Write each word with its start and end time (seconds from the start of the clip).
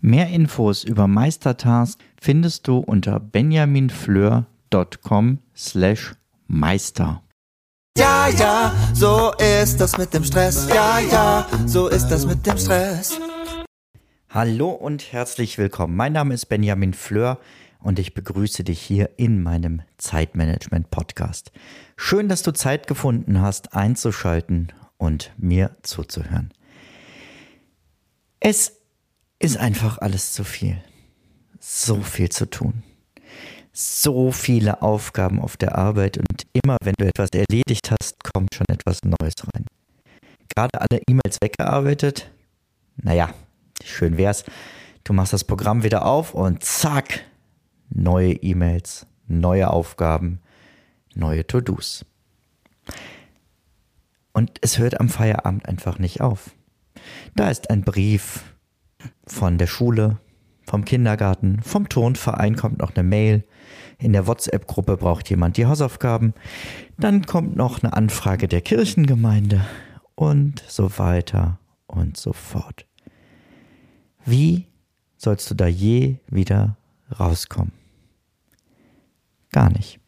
Mehr 0.00 0.28
Infos 0.28 0.84
über 0.84 1.08
Meistertask 1.08 1.98
findest 2.20 2.68
du 2.68 2.78
unter 2.78 3.18
benjaminfleur.com 3.18 5.38
slash 5.56 6.14
meister. 6.46 7.22
Ja, 7.96 8.28
ja, 8.28 8.74
so 8.92 9.32
ist 9.38 9.80
das 9.80 9.96
mit 9.96 10.12
dem 10.12 10.22
Stress. 10.22 10.68
Ja, 10.68 10.98
ja, 10.98 11.46
so 11.64 11.88
ist 11.88 12.08
das 12.08 12.26
mit 12.26 12.46
dem 12.46 12.58
Stress. 12.58 13.18
Hallo 14.28 14.68
und 14.68 15.12
herzlich 15.12 15.56
willkommen. 15.56 15.96
Mein 15.96 16.12
Name 16.12 16.34
ist 16.34 16.44
Benjamin 16.46 16.92
Fleur 16.92 17.38
und 17.80 17.98
ich 17.98 18.12
begrüße 18.12 18.64
dich 18.64 18.82
hier 18.82 19.12
in 19.16 19.42
meinem 19.42 19.80
Zeitmanagement 19.96 20.90
Podcast. 20.90 21.52
Schön, 21.96 22.28
dass 22.28 22.42
du 22.42 22.52
Zeit 22.52 22.86
gefunden 22.86 23.40
hast, 23.40 23.72
einzuschalten 23.72 24.74
und 24.98 25.32
mir 25.38 25.74
zuzuhören. 25.82 26.52
Es 28.40 28.75
ist 29.38 29.56
einfach 29.56 29.98
alles 29.98 30.32
zu 30.32 30.44
viel. 30.44 30.82
So 31.60 32.00
viel 32.00 32.28
zu 32.28 32.48
tun. 32.48 32.82
So 33.72 34.32
viele 34.32 34.80
Aufgaben 34.82 35.40
auf 35.40 35.56
der 35.56 35.76
Arbeit 35.76 36.16
und 36.16 36.46
immer 36.52 36.76
wenn 36.82 36.94
du 36.98 37.06
etwas 37.06 37.28
erledigt 37.30 37.90
hast, 37.90 38.24
kommt 38.24 38.54
schon 38.54 38.66
etwas 38.70 39.00
Neues 39.02 39.34
rein. 39.54 39.66
Gerade 40.54 40.80
alle 40.80 41.02
E-Mails 41.06 41.38
weggearbeitet? 41.42 42.30
Naja, 42.96 43.34
schön 43.84 44.16
wär's. 44.16 44.44
Du 45.04 45.12
machst 45.12 45.34
das 45.34 45.44
Programm 45.44 45.82
wieder 45.82 46.06
auf 46.06 46.32
und 46.34 46.64
zack, 46.64 47.24
neue 47.90 48.32
E-Mails, 48.32 49.06
neue 49.28 49.68
Aufgaben, 49.68 50.40
neue 51.14 51.46
To-Dos. 51.46 52.06
Und 54.32 54.58
es 54.62 54.78
hört 54.78 54.98
am 55.00 55.08
Feierabend 55.08 55.68
einfach 55.68 55.98
nicht 55.98 56.20
auf. 56.20 56.50
Da 57.34 57.50
ist 57.50 57.70
ein 57.70 57.82
Brief, 57.82 58.55
von 59.26 59.58
der 59.58 59.66
Schule, 59.66 60.18
vom 60.64 60.84
Kindergarten, 60.84 61.62
vom 61.62 61.88
Turnverein 61.88 62.56
kommt 62.56 62.78
noch 62.78 62.94
eine 62.94 63.08
Mail. 63.08 63.44
In 63.98 64.12
der 64.12 64.26
WhatsApp-Gruppe 64.26 64.96
braucht 64.96 65.30
jemand 65.30 65.56
die 65.56 65.66
Hausaufgaben. 65.66 66.34
Dann 66.98 67.24
kommt 67.24 67.56
noch 67.56 67.82
eine 67.82 67.92
Anfrage 67.92 68.48
der 68.48 68.60
Kirchengemeinde 68.60 69.64
und 70.16 70.64
so 70.66 70.98
weiter 70.98 71.58
und 71.86 72.16
so 72.16 72.32
fort. 72.32 72.86
Wie 74.24 74.66
sollst 75.16 75.50
du 75.50 75.54
da 75.54 75.66
je 75.66 76.16
wieder 76.26 76.76
rauskommen? 77.18 77.72
Gar 79.52 79.70
nicht. 79.70 80.00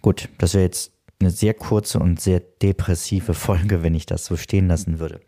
Gut, 0.00 0.28
das 0.38 0.54
wäre 0.54 0.64
jetzt 0.64 0.93
eine 1.24 1.30
sehr 1.30 1.54
kurze 1.54 1.98
und 1.98 2.20
sehr 2.20 2.40
depressive 2.40 3.34
Folge, 3.34 3.82
wenn 3.82 3.94
ich 3.94 4.06
das 4.06 4.26
so 4.26 4.36
stehen 4.36 4.68
lassen 4.68 4.98
würde. 4.98 5.20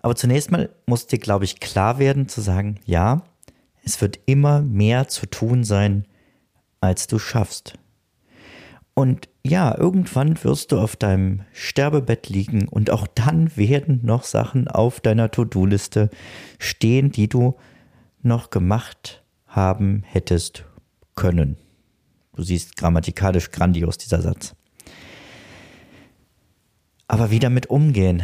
Aber 0.00 0.16
zunächst 0.16 0.50
mal 0.50 0.70
muss 0.86 1.06
dir, 1.06 1.18
glaube 1.18 1.44
ich, 1.44 1.60
klar 1.60 1.98
werden 1.98 2.28
zu 2.28 2.40
sagen, 2.40 2.80
ja, 2.84 3.22
es 3.84 4.00
wird 4.00 4.18
immer 4.26 4.62
mehr 4.62 5.08
zu 5.08 5.26
tun 5.26 5.62
sein, 5.62 6.06
als 6.80 7.06
du 7.06 7.18
schaffst. 7.18 7.78
Und 8.94 9.28
ja, 9.44 9.76
irgendwann 9.76 10.42
wirst 10.44 10.72
du 10.72 10.78
auf 10.78 10.96
deinem 10.96 11.42
Sterbebett 11.52 12.28
liegen 12.28 12.68
und 12.68 12.90
auch 12.90 13.06
dann 13.06 13.54
werden 13.56 14.00
noch 14.02 14.22
Sachen 14.22 14.68
auf 14.68 15.00
deiner 15.00 15.30
To-Do-Liste 15.30 16.08
stehen, 16.58 17.10
die 17.10 17.28
du 17.28 17.56
noch 18.22 18.50
gemacht 18.50 19.22
haben 19.46 20.04
hättest 20.06 20.64
können. 21.16 21.56
Du 22.34 22.42
siehst 22.42 22.76
grammatikalisch 22.76 23.50
grandios 23.50 23.98
dieser 23.98 24.22
Satz. 24.22 24.54
Aber 27.06 27.30
wie 27.30 27.38
damit 27.38 27.66
umgehen? 27.66 28.22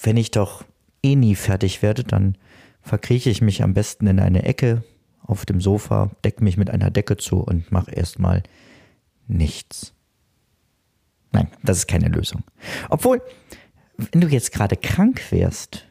Wenn 0.00 0.16
ich 0.16 0.30
doch 0.30 0.64
eh 1.02 1.16
nie 1.16 1.34
fertig 1.34 1.82
werde, 1.82 2.04
dann 2.04 2.36
verkrieche 2.82 3.30
ich 3.30 3.42
mich 3.42 3.62
am 3.62 3.74
besten 3.74 4.06
in 4.06 4.20
eine 4.20 4.44
Ecke 4.44 4.82
auf 5.22 5.46
dem 5.46 5.60
Sofa, 5.60 6.10
decke 6.24 6.42
mich 6.42 6.56
mit 6.56 6.70
einer 6.70 6.90
Decke 6.90 7.16
zu 7.16 7.40
und 7.40 7.70
mache 7.70 7.92
erstmal 7.92 8.42
nichts. 9.28 9.92
Nein, 11.32 11.48
das 11.62 11.78
ist 11.78 11.86
keine 11.86 12.08
Lösung. 12.08 12.42
Obwohl, 12.90 13.22
wenn 13.96 14.20
du 14.20 14.28
jetzt 14.28 14.52
gerade 14.52 14.76
krank 14.76 15.22
wärst, 15.30 15.86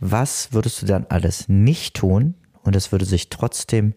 was 0.00 0.52
würdest 0.52 0.82
du 0.82 0.86
dann 0.86 1.06
alles 1.08 1.48
nicht 1.48 1.96
tun 1.96 2.34
und 2.62 2.76
es 2.76 2.92
würde 2.92 3.04
sich 3.04 3.28
trotzdem 3.28 3.94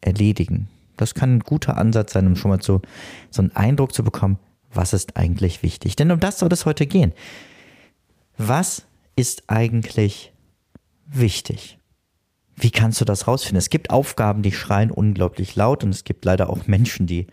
erledigen? 0.00 0.68
Das 0.96 1.14
kann 1.14 1.36
ein 1.36 1.40
guter 1.40 1.76
Ansatz 1.76 2.12
sein, 2.12 2.26
um 2.26 2.36
schon 2.36 2.50
mal 2.50 2.62
so, 2.62 2.82
so 3.30 3.42
einen 3.42 3.54
Eindruck 3.54 3.94
zu 3.94 4.02
bekommen, 4.02 4.38
was 4.76 4.92
ist 4.92 5.16
eigentlich 5.16 5.62
wichtig? 5.62 5.96
Denn 5.96 6.10
um 6.10 6.20
das 6.20 6.38
soll 6.38 6.52
es 6.52 6.66
heute 6.66 6.86
gehen. 6.86 7.12
Was 8.38 8.86
ist 9.16 9.44
eigentlich 9.46 10.32
wichtig? 11.06 11.78
Wie 12.54 12.70
kannst 12.70 13.00
du 13.00 13.04
das 13.04 13.26
rausfinden? 13.26 13.58
Es 13.58 13.70
gibt 13.70 13.90
Aufgaben, 13.90 14.42
die 14.42 14.52
schreien 14.52 14.90
unglaublich 14.90 15.56
laut 15.56 15.84
und 15.84 15.90
es 15.90 16.04
gibt 16.04 16.24
leider 16.24 16.48
auch 16.48 16.66
Menschen, 16.66 17.06
die, 17.06 17.26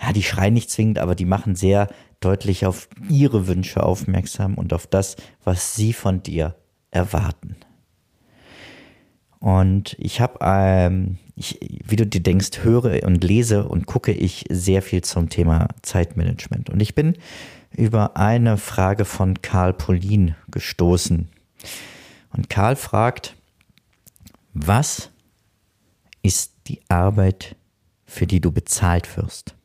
ja, 0.00 0.12
die 0.12 0.22
schreien 0.22 0.54
nicht 0.54 0.70
zwingend, 0.70 0.98
aber 0.98 1.14
die 1.14 1.26
machen 1.26 1.54
sehr 1.54 1.88
deutlich 2.20 2.64
auf 2.64 2.88
ihre 3.08 3.46
Wünsche 3.46 3.82
aufmerksam 3.82 4.54
und 4.54 4.72
auf 4.72 4.86
das, 4.86 5.16
was 5.42 5.76
sie 5.76 5.92
von 5.92 6.22
dir 6.22 6.56
erwarten. 6.90 7.56
Und 9.44 9.94
ich 9.98 10.22
habe, 10.22 10.38
ähm, 10.40 11.18
wie 11.36 11.96
du 11.96 12.06
dir 12.06 12.22
denkst, 12.22 12.60
höre 12.62 13.02
und 13.02 13.22
lese 13.22 13.68
und 13.68 13.84
gucke 13.84 14.10
ich 14.10 14.46
sehr 14.48 14.80
viel 14.80 15.04
zum 15.04 15.28
Thema 15.28 15.68
Zeitmanagement. 15.82 16.70
Und 16.70 16.80
ich 16.80 16.94
bin 16.94 17.18
über 17.76 18.16
eine 18.16 18.56
Frage 18.56 19.04
von 19.04 19.42
Karl 19.42 19.74
Polin 19.74 20.34
gestoßen. 20.50 21.28
Und 22.30 22.48
Karl 22.48 22.74
fragt, 22.74 23.36
was 24.54 25.10
ist 26.22 26.54
die 26.66 26.80
Arbeit, 26.88 27.54
für 28.06 28.26
die 28.26 28.40
du 28.40 28.50
bezahlt 28.50 29.14
wirst? 29.18 29.56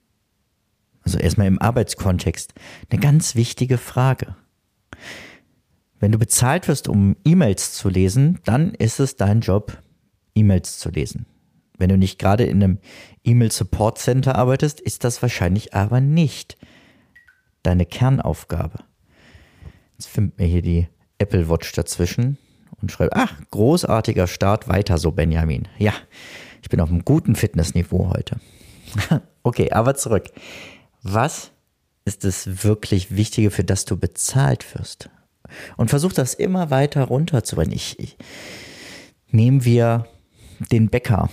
Also 1.04 1.20
erstmal 1.20 1.48
im 1.48 1.62
Arbeitskontext 1.62 2.54
eine 2.90 3.00
ganz 3.00 3.34
wichtige 3.34 3.78
Frage. 3.78 4.36
Wenn 6.00 6.12
du 6.12 6.18
bezahlt 6.18 6.68
wirst, 6.68 6.88
um 6.88 7.16
E-Mails 7.26 7.74
zu 7.74 7.90
lesen, 7.90 8.40
dann 8.46 8.74
ist 8.74 9.00
es 9.00 9.18
dein 9.18 9.42
Job, 9.42 9.78
E-Mails 10.34 10.80
zu 10.80 10.90
lesen. 10.90 11.26
Wenn 11.78 11.90
du 11.90 11.98
nicht 11.98 12.20
gerade 12.20 12.44
in 12.44 12.64
einem 12.64 12.80
E-Mail-Support 13.24 13.98
Center 13.98 14.36
arbeitest, 14.36 14.80
ist 14.80 15.04
das 15.04 15.22
wahrscheinlich 15.22 15.74
aber 15.74 16.02
nicht 16.02 16.58
deine 17.64 17.86
Kernaufgabe. 17.86 18.80
Jetzt 19.98 20.08
findet 20.08 20.40
mir 20.40 20.46
hier 20.46 20.62
die 20.62 20.88
Apple 21.18 21.50
Watch 21.50 21.72
dazwischen 21.74 22.38
und 22.82 22.92
schreibt, 22.92 23.16
ach, 23.16 23.34
großartiger 23.52 24.28
Start, 24.28 24.68
weiter 24.68 24.98
so, 24.98 25.12
Benjamin. 25.12 25.68
Ja, 25.78 25.94
ich 26.62 26.70
bin 26.70 26.80
auf 26.80 26.90
einem 26.90 27.04
guten 27.04 27.36
Fitnessniveau 27.36 28.10
heute. 28.14 28.40
okay, 29.44 29.72
aber 29.72 29.96
zurück. 29.96 30.26
Was 31.04 31.52
ist 32.06 32.24
das 32.24 32.64
wirklich 32.64 33.16
Wichtige, 33.16 33.52
für 33.52 33.64
das 33.64 33.86
du 33.86 33.98
bezahlt 33.98 34.76
wirst? 34.78 35.10
Und 35.78 35.90
versuch 35.90 36.14
das 36.14 36.34
immer 36.34 36.70
weiter 36.70 37.04
runterzubringen. 37.04 37.74
Ich, 37.74 38.00
ich, 38.00 38.18
nehmen 39.32 39.66
wir 39.66 40.08
den 40.72 40.90
Bäcker. 40.90 41.30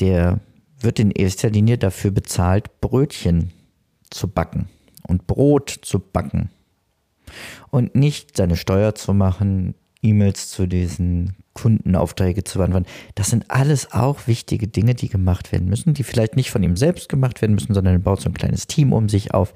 Der 0.00 0.40
wird 0.78 0.98
in 0.98 1.10
erster 1.10 1.50
Linie 1.50 1.78
dafür 1.78 2.10
bezahlt, 2.10 2.80
Brötchen 2.80 3.52
zu 4.10 4.28
backen 4.28 4.68
und 5.06 5.26
Brot 5.26 5.78
zu 5.82 5.98
backen. 5.98 6.50
Und 7.70 7.94
nicht 7.94 8.36
seine 8.36 8.56
Steuer 8.56 8.94
zu 8.94 9.12
machen, 9.12 9.74
E-Mails 10.02 10.50
zu 10.50 10.66
diesen 10.66 11.34
Kundenaufträge 11.54 12.44
zu 12.44 12.58
beantworten. 12.58 12.86
Das 13.14 13.30
sind 13.30 13.50
alles 13.50 13.92
auch 13.92 14.26
wichtige 14.26 14.68
Dinge, 14.68 14.94
die 14.94 15.08
gemacht 15.08 15.52
werden 15.52 15.68
müssen, 15.68 15.94
die 15.94 16.04
vielleicht 16.04 16.36
nicht 16.36 16.50
von 16.50 16.62
ihm 16.62 16.76
selbst 16.76 17.08
gemacht 17.08 17.40
werden 17.40 17.54
müssen, 17.54 17.74
sondern 17.74 17.94
er 17.94 17.98
baut 17.98 18.20
so 18.20 18.28
ein 18.28 18.34
kleines 18.34 18.66
Team 18.66 18.92
um 18.92 19.08
sich 19.08 19.34
auf. 19.34 19.54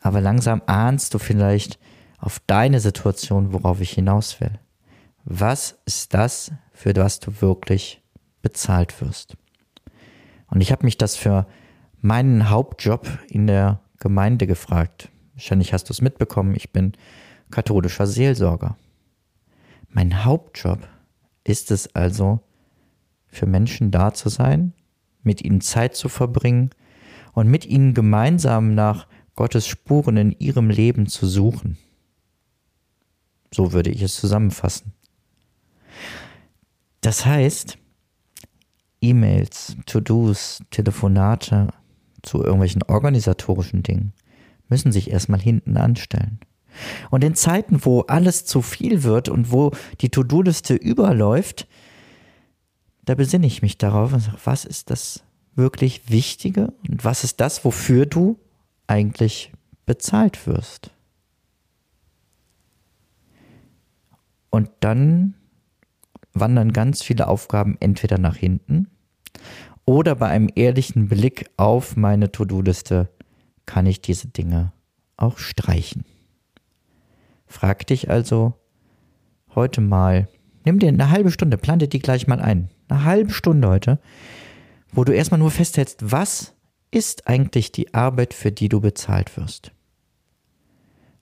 Aber 0.00 0.20
langsam 0.20 0.62
ahnst 0.66 1.12
du 1.12 1.18
vielleicht, 1.18 1.78
auf 2.24 2.40
deine 2.46 2.80
Situation, 2.80 3.52
worauf 3.52 3.82
ich 3.82 3.90
hinaus 3.90 4.40
will. 4.40 4.58
Was 5.26 5.78
ist 5.84 6.14
das, 6.14 6.52
für 6.72 6.96
was 6.96 7.20
du 7.20 7.42
wirklich 7.42 8.02
bezahlt 8.40 8.98
wirst? 9.02 9.36
Und 10.48 10.62
ich 10.62 10.72
habe 10.72 10.86
mich 10.86 10.96
das 10.96 11.16
für 11.16 11.46
meinen 12.00 12.48
Hauptjob 12.48 13.06
in 13.28 13.46
der 13.46 13.80
Gemeinde 13.98 14.46
gefragt. 14.46 15.10
Wahrscheinlich 15.34 15.74
hast 15.74 15.90
du 15.90 15.92
es 15.92 16.00
mitbekommen, 16.00 16.54
ich 16.56 16.72
bin 16.72 16.92
katholischer 17.50 18.06
Seelsorger. 18.06 18.78
Mein 19.90 20.24
Hauptjob 20.24 20.78
ist 21.44 21.70
es 21.70 21.94
also, 21.94 22.40
für 23.26 23.46
Menschen 23.46 23.90
da 23.90 24.14
zu 24.14 24.30
sein, 24.30 24.72
mit 25.22 25.44
ihnen 25.44 25.60
Zeit 25.60 25.94
zu 25.94 26.08
verbringen 26.08 26.70
und 27.34 27.48
mit 27.48 27.66
ihnen 27.66 27.92
gemeinsam 27.92 28.74
nach 28.74 29.08
Gottes 29.34 29.66
Spuren 29.66 30.16
in 30.16 30.32
ihrem 30.32 30.70
Leben 30.70 31.06
zu 31.06 31.26
suchen. 31.26 31.76
So 33.54 33.72
würde 33.72 33.90
ich 33.90 34.02
es 34.02 34.16
zusammenfassen. 34.16 34.92
Das 37.02 37.24
heißt, 37.24 37.78
E-Mails, 39.00 39.76
To-Dos, 39.86 40.60
Telefonate 40.70 41.68
zu 42.22 42.42
irgendwelchen 42.42 42.82
organisatorischen 42.82 43.84
Dingen 43.84 44.12
müssen 44.68 44.90
sich 44.90 45.08
erstmal 45.08 45.40
hinten 45.40 45.76
anstellen. 45.76 46.40
Und 47.10 47.22
in 47.22 47.36
Zeiten, 47.36 47.84
wo 47.84 48.00
alles 48.00 48.44
zu 48.44 48.60
viel 48.60 49.04
wird 49.04 49.28
und 49.28 49.52
wo 49.52 49.70
die 50.00 50.08
To-Do-Liste 50.08 50.74
überläuft, 50.74 51.68
da 53.04 53.14
besinne 53.14 53.46
ich 53.46 53.62
mich 53.62 53.78
darauf 53.78 54.12
und 54.12 54.18
sage, 54.18 54.38
was 54.42 54.64
ist 54.64 54.90
das 54.90 55.22
wirklich 55.54 56.10
Wichtige 56.10 56.72
und 56.88 57.04
was 57.04 57.22
ist 57.22 57.38
das, 57.40 57.64
wofür 57.64 58.06
du 58.06 58.36
eigentlich 58.88 59.52
bezahlt 59.86 60.44
wirst? 60.48 60.93
Und 64.54 64.70
dann 64.78 65.34
wandern 66.32 66.72
ganz 66.72 67.02
viele 67.02 67.26
Aufgaben 67.26 67.76
entweder 67.80 68.18
nach 68.18 68.36
hinten 68.36 68.86
oder 69.84 70.14
bei 70.14 70.28
einem 70.28 70.48
ehrlichen 70.54 71.08
Blick 71.08 71.50
auf 71.56 71.96
meine 71.96 72.30
To-Do-Liste 72.30 73.08
kann 73.66 73.84
ich 73.86 74.00
diese 74.00 74.28
Dinge 74.28 74.72
auch 75.16 75.38
streichen. 75.38 76.04
Frag 77.48 77.84
dich 77.88 78.10
also 78.10 78.54
heute 79.56 79.80
mal, 79.80 80.28
nimm 80.64 80.78
dir 80.78 80.88
eine 80.88 81.10
halbe 81.10 81.32
Stunde, 81.32 81.58
plante 81.58 81.88
die 81.88 81.98
gleich 81.98 82.28
mal 82.28 82.40
ein. 82.40 82.70
Eine 82.86 83.02
halbe 83.02 83.32
Stunde 83.32 83.66
heute, 83.66 83.98
wo 84.92 85.02
du 85.02 85.12
erstmal 85.12 85.40
nur 85.40 85.50
festhältst, 85.50 86.12
was 86.12 86.54
ist 86.92 87.26
eigentlich 87.26 87.72
die 87.72 87.92
Arbeit, 87.92 88.32
für 88.32 88.52
die 88.52 88.68
du 88.68 88.80
bezahlt 88.80 89.36
wirst. 89.36 89.72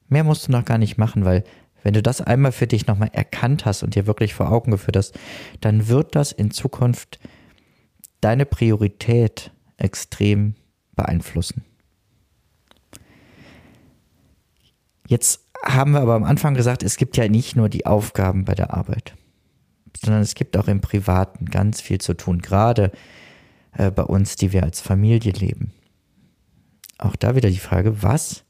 Mehr 0.08 0.22
musst 0.22 0.48
du 0.48 0.52
noch 0.52 0.66
gar 0.66 0.76
nicht 0.76 0.98
machen, 0.98 1.24
weil 1.24 1.44
wenn 1.82 1.94
du 1.94 2.02
das 2.02 2.20
einmal 2.20 2.52
für 2.52 2.66
dich 2.66 2.86
nochmal 2.86 3.10
erkannt 3.12 3.64
hast 3.64 3.82
und 3.82 3.94
dir 3.94 4.06
wirklich 4.06 4.34
vor 4.34 4.50
Augen 4.50 4.70
geführt 4.70 4.96
hast, 4.96 5.18
dann 5.60 5.88
wird 5.88 6.14
das 6.14 6.32
in 6.32 6.50
Zukunft 6.50 7.18
deine 8.20 8.46
Priorität 8.46 9.50
extrem 9.76 10.54
beeinflussen. 10.94 11.64
Jetzt 15.06 15.44
haben 15.64 15.92
wir 15.92 16.00
aber 16.00 16.14
am 16.14 16.24
Anfang 16.24 16.54
gesagt, 16.54 16.82
es 16.82 16.96
gibt 16.96 17.16
ja 17.16 17.28
nicht 17.28 17.56
nur 17.56 17.68
die 17.68 17.86
Aufgaben 17.86 18.44
bei 18.44 18.54
der 18.54 18.72
Arbeit, 18.72 19.14
sondern 20.02 20.22
es 20.22 20.34
gibt 20.34 20.56
auch 20.56 20.68
im 20.68 20.80
Privaten 20.80 21.46
ganz 21.46 21.80
viel 21.80 22.00
zu 22.00 22.14
tun, 22.14 22.40
gerade 22.40 22.92
äh, 23.76 23.90
bei 23.90 24.04
uns, 24.04 24.36
die 24.36 24.52
wir 24.52 24.62
als 24.62 24.80
Familie 24.80 25.32
leben. 25.32 25.72
Auch 26.98 27.16
da 27.16 27.34
wieder 27.34 27.50
die 27.50 27.58
Frage, 27.58 28.02
was 28.02 28.44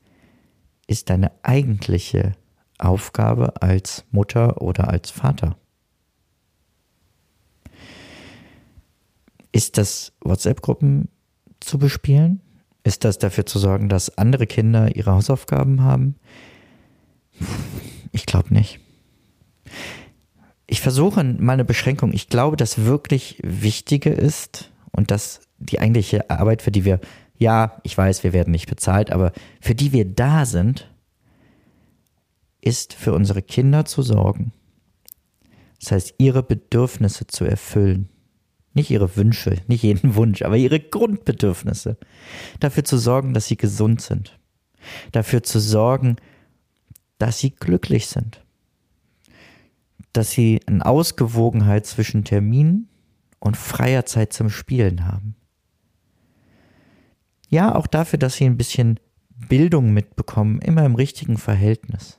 ist 0.87 1.11
deine 1.11 1.33
eigentliche 1.43 2.33
Aufgabe 2.85 3.61
als 3.63 4.05
Mutter 4.11 4.61
oder 4.61 4.89
als 4.89 5.11
Vater? 5.11 5.57
Ist 9.53 9.79
das 9.79 10.13
WhatsApp-Gruppen 10.23 11.09
zu 11.61 11.79
bespielen? 11.79 12.41
Ist 12.85 13.05
das 13.05 13.19
dafür 13.19 13.47
zu 13.47 13.59
sorgen, 13.59 13.89
dass 13.89 14.19
andere 14.19 14.47
Kinder 14.47 14.97
ihre 14.97 15.13
Hausaufgaben 15.13 15.83
haben? 15.83 16.17
Ich 18.13 18.27
glaube 18.27 18.53
nicht. 18.53 18.81
Ich 20.67 20.81
versuche 20.81 21.23
mal 21.23 21.53
eine 21.53 21.65
Beschränkung. 21.65 22.13
Ich 22.13 22.29
glaube, 22.29 22.57
das 22.57 22.85
wirklich 22.85 23.39
Wichtige 23.43 24.11
ist 24.11 24.71
und 24.91 25.11
dass 25.11 25.41
die 25.59 25.81
eigentliche 25.81 26.31
Arbeit, 26.31 26.63
für 26.63 26.71
die 26.71 26.85
wir, 26.85 27.01
ja, 27.39 27.81
ich 27.83 27.97
weiß, 27.97 28.25
wir 28.25 28.33
werden 28.33 28.51
nicht 28.51 28.69
bezahlt, 28.69 29.11
aber 29.11 29.33
für 29.61 29.75
die 29.75 29.93
wir 29.93 30.05
da 30.07 30.47
sind, 30.47 30.92
ist 32.63 32.95
für 32.95 33.13
unsere 33.13 33.43
Kinder 33.43 33.85
zu 33.85 34.03
sorgen. 34.03 34.53
Das 35.81 35.93
heißt, 35.93 36.15
ihre 36.19 36.43
Bedürfnisse 36.43 37.27
zu 37.27 37.45
erfüllen. 37.45 38.09
Nicht 38.73 38.91
ihre 38.91 39.17
Wünsche, 39.17 39.59
nicht 39.67 39.83
jeden 39.83 40.15
Wunsch, 40.15 40.43
aber 40.43 40.57
ihre 40.57 40.81
Grundbedürfnisse. 40.81 41.99
Dafür 42.61 42.85
zu 42.85 42.97
sorgen, 42.97 43.35
dass 43.35 43.47
sie 43.47 43.57
gesund 43.57 44.01
sind. 44.01 44.39
Dafür 45.11 45.43
zu 45.43 45.61
sorgen, 45.61 46.17
dass 47.19 47.39
sie 47.39 47.51
glücklich 47.51 48.07
sind. 48.07 48.45
Dass 50.13 50.31
sie 50.31 50.61
eine 50.67 50.87
Ausgewogenheit 50.87 51.85
zwischen 51.85 52.25
Termin 52.25 52.89
und 53.41 53.57
freier 53.57 54.07
Zeit 54.07 54.33
zum 54.33 54.51
Spielen 54.51 55.05
haben. 55.07 55.35
Ja, 57.49 57.75
auch 57.75 57.87
dafür, 57.87 58.19
dass 58.19 58.37
sie 58.37 58.45
ein 58.45 58.57
bisschen 58.57 59.01
Bildung 59.49 59.93
mitbekommen, 59.93 60.61
immer 60.61 60.87
im 60.87 60.95
richtigen 60.95 61.37
Verhältnis. 61.37 62.19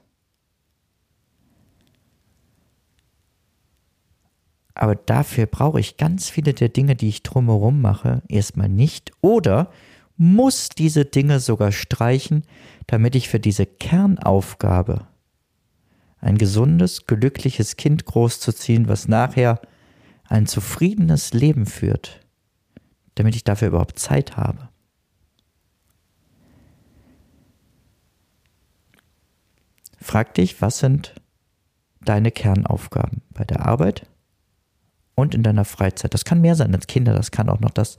Aber 4.76 4.96
dafür 4.96 5.46
brauche 5.46 5.80
ich 5.80 5.98
ganz 5.98 6.30
viele 6.30 6.54
der 6.54 6.70
Dinge, 6.70 6.96
die 6.96 7.10
ich 7.10 7.24
drumherum 7.24 7.82
mache, 7.82 8.24
erstmal 8.28 8.70
nicht. 8.70 9.12
Oder 9.22 9.72
muss 10.18 10.70
diese 10.70 11.06
Dinge 11.06 11.40
sogar 11.40 11.72
streichen, 11.72 12.44
damit 12.88 13.16
ich 13.16 13.30
für 13.30 13.40
diese 13.40 13.66
Kernaufgabe 13.66 15.08
ein 16.20 16.38
gesundes, 16.38 17.06
glückliches 17.06 17.76
Kind 17.76 18.06
großzuziehen, 18.06 18.88
was 18.88 19.08
nachher 19.08 19.60
ein 20.24 20.48
zufriedenes 20.48 21.34
Leben 21.34 21.66
führt, 21.66 22.22
damit 23.16 23.36
ich 23.36 23.44
dafür 23.44 23.68
überhaupt 23.70 24.00
Zeit 24.00 24.38
habe. 24.38 24.70
Frag 30.00 30.34
dich, 30.34 30.62
was 30.62 30.80
sind 30.80 31.14
deine 32.02 32.32
Kernaufgaben? 32.32 33.22
Bei 33.34 33.44
der 33.44 33.66
Arbeit, 33.66 34.08
und 35.16 35.36
in 35.36 35.44
deiner 35.44 35.66
Freizeit. 35.66 36.14
Das 36.14 36.26
kann 36.26 36.42
mehr 36.42 36.56
sein 36.56 36.74
als 36.74 36.88
Kinder, 36.88 37.14
das 37.14 37.32
kann 37.32 37.50
auch 37.50 37.60
noch 37.60 37.72
das 37.72 37.98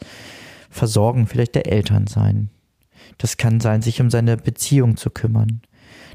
Versorgen 0.70 1.26
vielleicht 1.26 1.54
der 1.54 1.70
Eltern 1.70 2.06
sein. 2.06 2.50
Das 3.18 3.36
kann 3.36 3.60
sein, 3.60 3.82
sich 3.82 4.00
um 4.00 4.10
seine 4.10 4.36
Beziehung 4.36 4.96
zu 4.96 5.10
kümmern. 5.10 5.62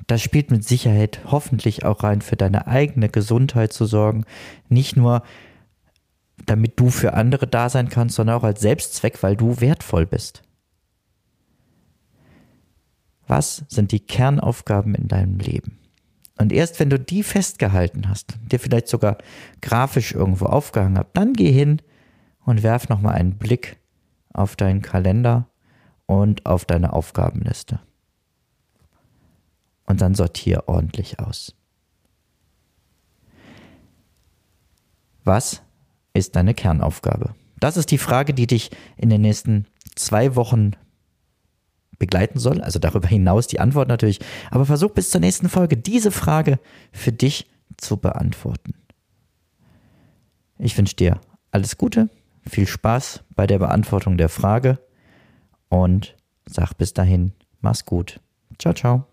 Das 0.07 0.21
spielt 0.21 0.51
mit 0.51 0.67
Sicherheit 0.67 1.21
hoffentlich 1.25 1.85
auch 1.85 2.03
rein, 2.03 2.21
für 2.21 2.35
deine 2.35 2.67
eigene 2.67 3.09
Gesundheit 3.09 3.71
zu 3.71 3.85
sorgen. 3.85 4.25
Nicht 4.67 4.97
nur, 4.97 5.23
damit 6.45 6.79
du 6.79 6.89
für 6.89 7.13
andere 7.13 7.47
da 7.47 7.69
sein 7.69 7.89
kannst, 7.89 8.15
sondern 8.15 8.37
auch 8.37 8.43
als 8.43 8.61
Selbstzweck, 8.61 9.21
weil 9.23 9.35
du 9.35 9.61
wertvoll 9.61 10.05
bist. 10.05 10.41
Was 13.27 13.63
sind 13.67 13.91
die 13.91 13.99
Kernaufgaben 13.99 14.95
in 14.95 15.07
deinem 15.07 15.37
Leben? 15.37 15.78
Und 16.39 16.53
erst 16.53 16.79
wenn 16.79 16.89
du 16.89 16.97
die 16.97 17.21
festgehalten 17.21 18.07
hast, 18.07 18.37
dir 18.49 18.59
vielleicht 18.59 18.87
sogar 18.87 19.17
grafisch 19.61 20.13
irgendwo 20.13 20.45
aufgehangen 20.45 20.97
habt, 20.97 21.15
dann 21.17 21.33
geh 21.33 21.51
hin 21.51 21.81
und 22.45 22.63
werf 22.63 22.87
nochmal 22.87 23.15
einen 23.15 23.37
Blick 23.37 23.77
auf 24.33 24.55
deinen 24.55 24.81
Kalender 24.81 25.49
und 26.05 26.45
auf 26.45 26.63
deine 26.63 26.93
Aufgabenliste. 26.93 27.81
Und 29.85 29.99
dann 29.99 30.15
sortier 30.15 30.63
ordentlich 30.67 31.19
aus. 31.19 31.55
Was 35.25 35.61
ist 36.13 36.37
deine 36.37 36.53
Kernaufgabe? 36.53 37.35
Das 37.59 37.75
ist 37.75 37.91
die 37.91 37.97
Frage, 37.97 38.33
die 38.33 38.47
dich 38.47 38.71
in 38.95 39.09
den 39.09 39.21
nächsten 39.21 39.65
zwei 39.95 40.37
Wochen 40.37 40.71
begleiten 41.99 42.39
soll. 42.39 42.61
Also 42.61 42.79
darüber 42.79 43.07
hinaus 43.07 43.47
die 43.47 43.59
Antwort 43.59 43.87
natürlich. 43.87 44.19
Aber 44.49 44.65
versuch 44.65 44.91
bis 44.91 45.11
zur 45.11 45.21
nächsten 45.21 45.49
Folge 45.49 45.77
diese 45.77 46.11
Frage 46.11 46.59
für 46.91 47.11
dich 47.11 47.47
zu 47.77 47.97
beantworten. 47.97 48.73
Ich 50.57 50.77
wünsche 50.77 50.95
dir 50.95 51.21
alles 51.51 51.77
Gute, 51.77 52.09
viel 52.45 52.67
Spaß 52.67 53.21
bei 53.35 53.47
der 53.47 53.59
Beantwortung 53.59 54.17
der 54.17 54.29
Frage 54.29 54.79
und 55.69 56.15
sag 56.45 56.73
bis 56.73 56.93
dahin, 56.93 57.33
mach's 57.61 57.85
gut. 57.85 58.19
Ciao, 58.57 58.73
ciao. 58.73 59.05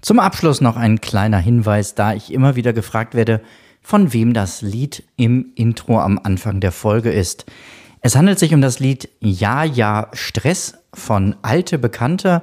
Zum 0.00 0.20
Abschluss 0.20 0.60
noch 0.60 0.76
ein 0.76 1.00
kleiner 1.00 1.38
Hinweis, 1.38 1.94
da 1.94 2.12
ich 2.12 2.32
immer 2.32 2.56
wieder 2.56 2.72
gefragt 2.72 3.14
werde, 3.14 3.40
von 3.80 4.12
wem 4.12 4.32
das 4.34 4.62
Lied 4.62 5.02
im 5.16 5.52
Intro 5.54 5.98
am 5.98 6.20
Anfang 6.22 6.60
der 6.60 6.72
Folge 6.72 7.10
ist. 7.10 7.46
Es 8.00 8.16
handelt 8.16 8.38
sich 8.38 8.52
um 8.52 8.60
das 8.60 8.80
Lied 8.80 9.08
Ja, 9.20 9.64
ja, 9.64 10.10
Stress 10.12 10.74
von 10.94 11.36
Alte 11.42 11.78
Bekannte 11.78 12.42